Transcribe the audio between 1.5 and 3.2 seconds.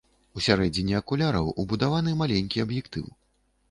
убудаваны маленькі аб'ектыў.